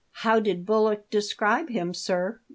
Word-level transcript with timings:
""How 0.25 0.39
did 0.39 0.65
Bullock 0.65 1.11
describe 1.11 1.69
him, 1.69 1.93
sir 1.93 2.39